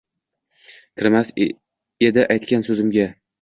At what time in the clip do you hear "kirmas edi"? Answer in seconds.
1.01-2.25